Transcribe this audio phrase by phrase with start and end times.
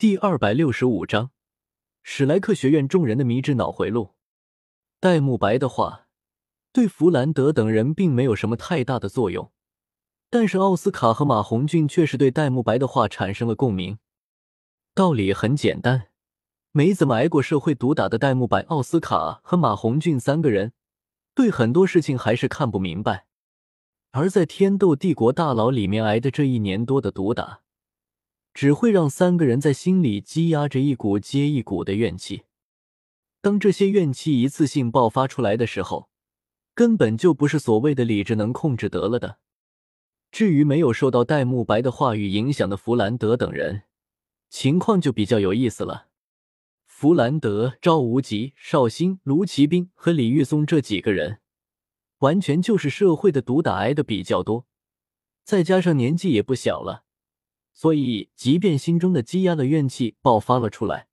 [0.00, 1.30] 第二百六十五章，
[2.02, 4.14] 史莱克学院众人的迷之脑回路。
[4.98, 6.06] 戴沐白的话
[6.72, 9.52] 对弗兰德等人并没有什么太大的作用，
[10.30, 13.98] 但是奥斯卡和马红俊却是对戴沐白的话产生了共鸣。
[14.94, 16.06] 道理很简单，
[16.72, 20.72] 没怎么挨过社会毒打的戴沐白、奥斯卡和马红俊三个人，
[21.34, 23.26] 对很多事情还是看不明白。
[24.12, 27.60] 而在天斗帝国大牢里面挨的这一年多的毒打。
[28.52, 32.42] 只会让三个人在心里积压着一股接一股的怨气。
[33.40, 36.10] 当这些怨气一次性爆发出来的时候，
[36.74, 39.38] 根本就不是所谓的理智能控制得了的。
[40.30, 43.82] 至于没有受到戴沐白的话语影响的弗兰德等人，
[44.48, 46.08] 情况就比较有意思了。
[46.86, 51.40] 弗兰德、赵无极、绍兴、卢奇兵和李玉松这几个人，
[52.18, 54.66] 完全就是社会的毒打挨的比较多，
[55.42, 57.04] 再加上年纪也不小了。
[57.80, 61.08] 所以，即便心中的积压的怨气爆发了出来，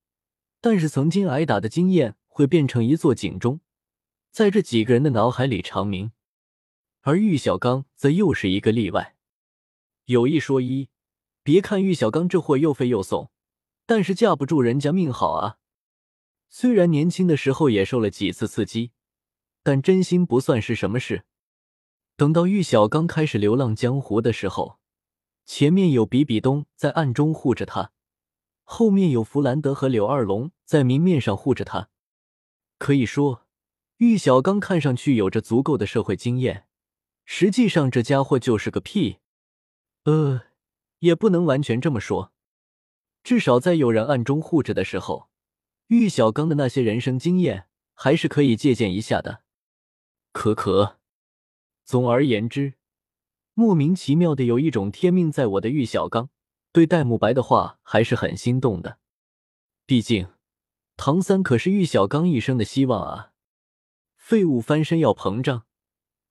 [0.59, 3.61] 但是曾经挨打的经验会变成一座警钟，
[4.31, 6.11] 在这几个人的脑海里长鸣。
[7.03, 9.15] 而玉小刚则又是一个例外。
[10.07, 10.89] 有一说一，
[11.41, 13.31] 别看玉小刚这货又废又怂，
[13.85, 15.59] 但是架不住人家命好啊。
[16.49, 18.91] 虽然年轻的时候也受了几次刺激，
[19.63, 21.23] 但真心不算是什么事。
[22.17, 24.79] 等到玉小刚开始流浪江湖的时候。
[25.47, 27.93] 前面有比比东在暗中护着他，
[28.65, 31.89] 后面有弗兰德和柳二龙在明面上护着他。
[32.77, 33.47] 可以说，
[33.95, 36.67] 玉小刚看上去有着足够的社会经验，
[37.23, 39.19] 实际上这家伙就是个屁。
[40.03, 40.41] 呃，
[40.99, 42.33] 也不能完全这么说，
[43.23, 45.29] 至少在有人暗中护着的时候，
[45.87, 49.43] 玉小刚的那些人生经验还是可以借鉴一下的。
[50.33, 50.99] 可可，
[51.85, 52.73] 总而言之。
[53.59, 56.29] 莫名其妙的有一种天命在我的玉小刚，
[56.71, 58.99] 对戴沐白的话还是很心动的。
[59.87, 60.27] 毕竟，
[60.95, 63.31] 唐三可是玉小刚一生的希望啊！
[64.15, 65.63] 废物翻身要膨胀，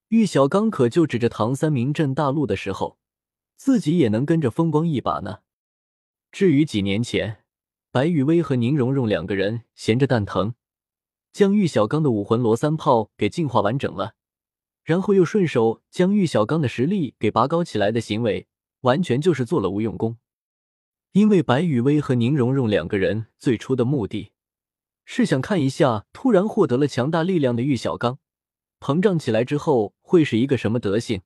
[0.07, 2.97] 玉小刚可就指着唐三名震大陆的时候，
[3.57, 5.41] 自己也能跟着风光一把呢。
[6.31, 7.43] 至于几年前，
[7.91, 10.55] 白雨薇和宁荣荣两个人闲着蛋疼，
[11.33, 14.15] 将玉小刚的武魂罗三炮给进化完整了。
[14.87, 18.47] 然后又顺手将玉小刚的实力给拔高起来的行为，
[18.83, 20.17] 完全就是做了无用功。
[21.11, 24.31] 因为白雨薇和宁荣荣两个人最初的目的，
[25.05, 28.21] 是想看一下突然获得了强大力量的玉小刚
[28.79, 31.23] 膨胀起来之后会是一个什么德行。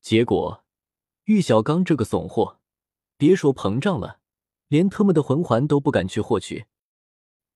[0.00, 0.64] 结果，
[1.24, 2.58] 玉小刚这个怂货，
[3.18, 4.20] 别说膨胀了，
[4.68, 6.64] 连他妈的魂环都不敢去获取。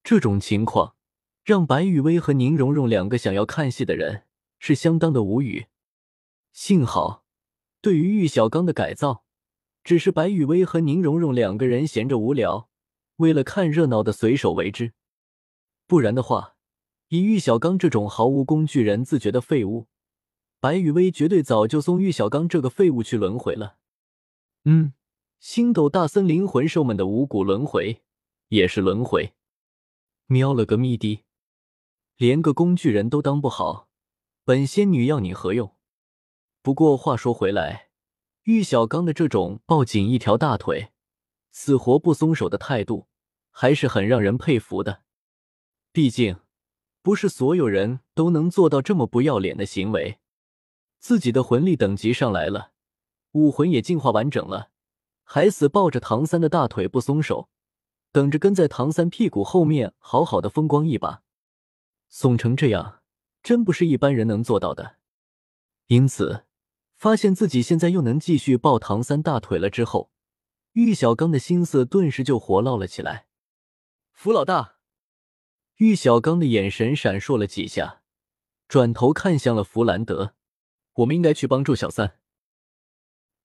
[0.05, 0.95] 这种情况，
[1.43, 4.25] 让白雨薇和宁荣荣两个想要看戏的人。
[4.59, 5.67] 是相当的无语。
[6.53, 7.25] 幸好，
[7.81, 9.25] 对于玉小刚的改造，
[9.85, 12.69] 只是白雨薇和宁荣荣两个人闲着无聊，
[13.17, 14.93] 为了看热闹的随手为之。
[15.87, 16.57] 不然的话，
[17.09, 19.87] 以玉小刚这种毫无工具人自觉的废物，
[20.59, 23.77] 白雨薇绝对早就送玉小刚这个废物去轮回了。
[24.65, 24.95] 嗯，
[25.39, 28.03] 星斗大森林魂兽们的五谷轮回
[28.49, 29.35] 也是轮回。
[30.27, 31.23] 喵了个咪的，
[32.17, 33.89] 连个工具人都当不好。
[34.47, 35.75] 本仙女要你何用？
[36.63, 37.89] 不过话说回来，
[38.45, 40.93] 玉小刚的这种抱紧一条大腿、
[41.51, 43.09] 死活不松手的态度，
[43.51, 45.03] 还是很让人佩服的。
[45.91, 46.39] 毕竟，
[47.03, 50.21] 不是所有人都能做到这么不要脸的行为。
[51.01, 52.71] 自己的魂力等级上来了，
[53.33, 54.71] 武魂也进化完整了，
[55.25, 57.49] 还死抱着唐三的大腿不松手，
[58.13, 61.25] 等着跟在唐三屁股后面好好的风光一把，
[62.09, 63.01] 怂成这样。
[63.47, 64.97] 真不是一般人能做到的，
[65.87, 66.47] 因此
[66.97, 70.11] 发现自己现在又能继续抱唐三大腿了之后，
[70.73, 73.29] 玉小刚的心思顿时就活络了起来。
[74.11, 74.79] 福老大，
[75.77, 78.03] 玉小刚的眼神闪烁了几下，
[78.67, 80.35] 转头看向了弗兰德
[80.95, 82.19] ：“我们应该去帮助小三。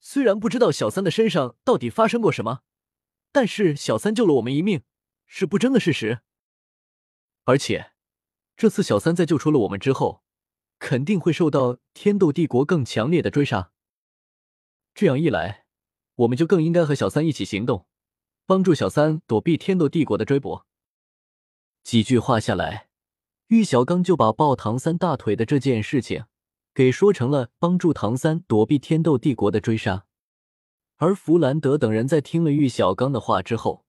[0.00, 2.62] 虽然不知道小三的身上到底发生过什么，
[3.30, 4.82] 但是小三救了我们一命，
[5.26, 6.22] 是不争的事实。
[7.44, 7.90] 而且。”
[8.56, 10.22] 这次小三在救出了我们之后，
[10.78, 13.72] 肯定会受到天斗帝国更强烈的追杀。
[14.94, 15.64] 这样一来，
[16.16, 17.86] 我们就更应该和小三一起行动，
[18.46, 20.62] 帮助小三躲避天斗帝国的追捕。
[21.82, 22.88] 几句话下来，
[23.48, 26.26] 玉小刚就把抱唐三大腿的这件事情
[26.74, 30.06] 给说成了帮助唐三躲避天斗帝国的追杀。
[30.98, 33.84] 而弗兰德等人在听了玉小刚的话之后，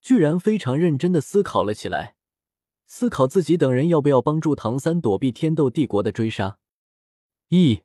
[0.00, 2.14] 居然非常认真的思考了起来。
[2.94, 6.58] 思考自己等人要不要帮助唐三躲避天斗帝国的追杀？
[7.48, 7.84] 咦，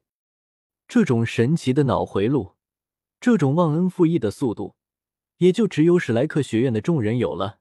[0.85, 2.55] 这种神奇的脑回路，
[3.21, 4.75] 这种忘恩负义的速度，
[5.37, 7.59] 也就只有史莱克学院的众人有了。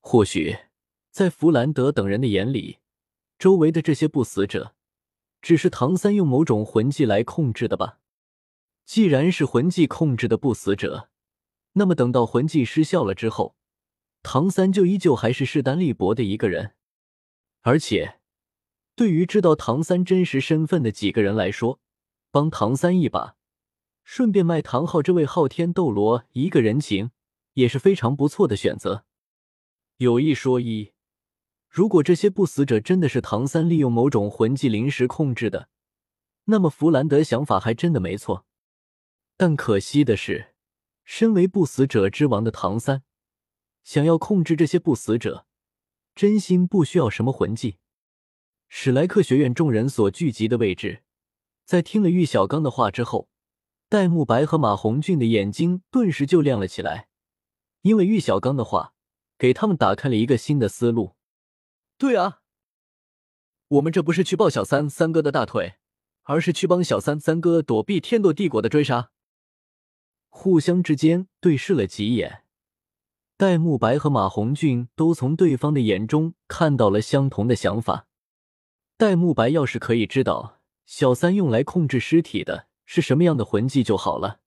[0.00, 0.58] 或许，
[1.12, 2.78] 在弗兰德等人的眼里，
[3.38, 4.74] 周围的这些不死者，
[5.40, 8.00] 只是唐三用某种魂技来控制的吧。
[8.84, 11.10] 既然是魂技控制的不死者，
[11.74, 13.55] 那么等到魂技失效了之后，
[14.28, 16.74] 唐三就依旧还是势单力薄的一个人。
[17.60, 18.18] 而且，
[18.96, 21.78] 对于知道唐三真实身份的几个人来说，
[22.32, 23.36] 帮唐三一把。
[24.02, 27.12] 顺便卖唐昊这位昊天斗罗一个人情，
[27.52, 29.04] 也是非常不错的选择。
[29.98, 30.92] 有一说一，
[31.68, 35.68] 如果这些不死者真的是唐三利用某种魂技临时控制的，
[36.46, 38.44] 那么弗兰德想法还真的没错。
[39.36, 40.54] 但可惜的是，
[41.04, 43.04] 身为不死者之王的唐三，
[43.86, 45.46] 想要控制这些不死者，
[46.16, 47.76] 真心不需要什么魂技。
[48.68, 51.04] 史莱克学院众人所聚集的位置，
[51.64, 53.28] 在听了玉小刚的话之后。
[53.88, 57.06] 戴沐白和马红俊的眼睛顿时就亮了起来，
[57.82, 58.92] 因为玉小刚的话
[59.38, 61.14] 给他们打开了一个新的思路。
[61.96, 62.40] 对啊，
[63.68, 65.76] 我们这不是去抱小三三哥的大腿，
[66.24, 69.12] 而是去帮小三三哥躲避天斗帝国的追杀。
[70.28, 72.42] 互相之间对视了几眼，
[73.36, 78.06] 戴沐白和马红俊都从对方的眼中看到了相同的想法。
[78.96, 82.68] 戴沐白要是可以知道小三用来控制尸体的。
[82.88, 84.38] 是什么样的魂技就好了。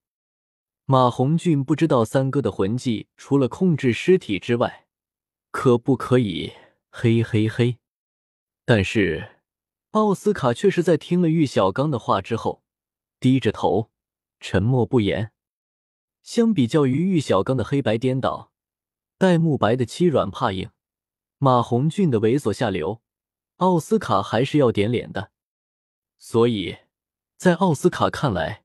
[0.86, 4.86] 马红俊不知道三哥的魂技除了控制尸体之外，
[5.50, 6.54] 可不可以？
[6.88, 7.76] 嘿嘿嘿！
[8.64, 9.42] 但是
[9.90, 12.62] 奥斯卡却是在听了玉小刚的话之后，
[13.20, 13.90] 低着头，
[14.40, 15.32] 沉默不言。
[16.22, 18.50] 相比较于玉小刚的黑白颠倒，
[19.20, 20.70] 戴沐白的欺软怕硬，
[21.36, 23.02] 马红俊的猥琐下流，
[23.56, 25.30] 奥斯卡还是要点脸的。
[26.16, 26.78] 所以。
[27.36, 28.64] 在奥斯卡看来，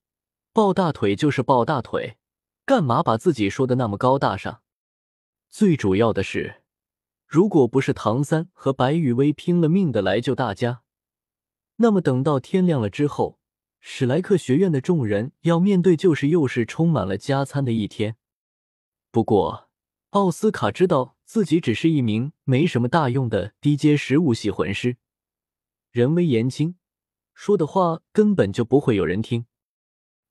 [0.53, 2.17] 抱大腿就是抱大腿，
[2.65, 4.61] 干嘛把自己说的那么高大上？
[5.49, 6.61] 最主要的是，
[7.27, 10.83] 如果不是唐三和白雨薇拼了命的来救大家，
[11.75, 13.39] 那么等到天亮了之后，
[13.81, 18.15] 史莱克学院的众人要面对就是又是充满了加餐的一天。
[19.11, 19.64] 不过，
[20.15, 24.95] 奥斯卡知道自己只是一名没什么大用的低阶食物系魂师，
[25.91, 26.77] 人微言轻。
[27.33, 29.45] 说的话根本就不会有人听，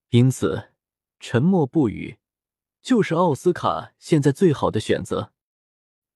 [0.08, 0.70] 因此
[1.20, 2.16] 沉默不语
[2.81, 5.32] 就是奥斯卡现在最好的选择。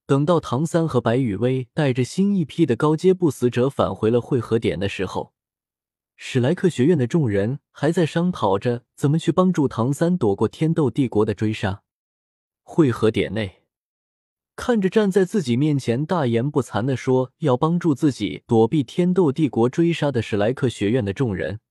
[0.07, 5.35] 等到唐三和白雨薇带着新一批的高阶不死者返回了汇合点的时候，
[6.15, 11.83] 史莱克学院的众人还在商讨着怎么去帮助唐三躲过天斗帝国的追杀。
[12.63, 13.57] 汇合点内。
[14.59, 21.61] 看着站在自己面前大言不惭的说要帮助自己躲避天斗帝国追杀的史莱克学院的众人，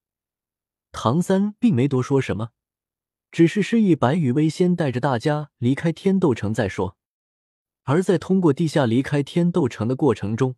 [0.90, 2.48] 唐三并没多说什么，
[3.30, 6.96] 只是示意白羽薇先带着大家离开天斗城再说。
[7.82, 10.56] 而在通过地下离开天斗城的过程中，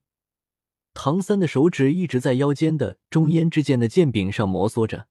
[0.95, 5.09] 唐三的手指一直在腰间的中烟之间的剑柄上摩挲着，